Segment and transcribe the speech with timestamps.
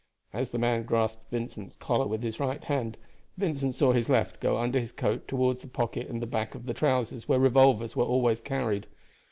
[0.33, 2.97] As the man grasped Vincent's collar with his right hand
[3.37, 6.65] Vincent saw his left go under his coat toward the pocket in the back of
[6.65, 8.87] the trousers where revolvers were always carried.